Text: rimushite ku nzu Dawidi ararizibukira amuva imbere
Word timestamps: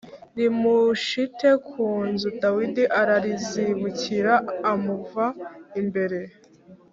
rimushite 0.37 1.47
ku 1.67 1.83
nzu 2.09 2.29
Dawidi 2.41 2.83
ararizibukira 3.01 4.33
amuva 4.71 5.25
imbere 5.81 6.19